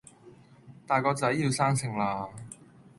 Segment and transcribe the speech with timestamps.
[0.87, 2.27] 大個仔，要生性啦